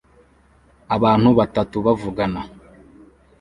Abantu 0.95 1.27
batatu 1.39 1.77
bavugana 1.85 2.41